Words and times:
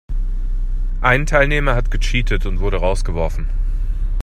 Ein 1.01 1.27
Teilnehmer 1.27 1.75
hat 1.75 1.91
gecheatet 1.91 2.47
und 2.47 2.59
wurde 2.59 2.77
rausgeworfen. 2.77 3.49